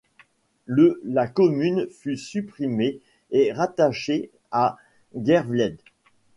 Le 0.65 0.99
la 1.03 1.27
commune 1.27 1.85
fut 1.91 2.17
supprimée 2.17 2.99
et 3.29 3.51
rattachée 3.53 4.31
à 4.49 4.77
Geervliet. 5.13 5.77